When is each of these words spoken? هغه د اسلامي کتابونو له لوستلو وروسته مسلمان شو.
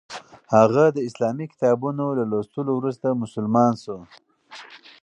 هغه 0.55 0.83
د 0.95 0.97
اسلامي 1.09 1.45
کتابونو 1.53 2.05
له 2.17 2.23
لوستلو 2.31 2.71
وروسته 2.75 3.07
مسلمان 3.23 3.73
شو. 3.83 3.97